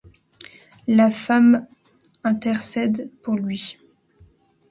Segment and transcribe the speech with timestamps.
[0.87, 1.67] La femme
[2.23, 3.77] intercède pour lui.